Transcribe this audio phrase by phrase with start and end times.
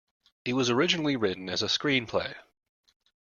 [0.45, 2.33] It was originally written as a screenplay.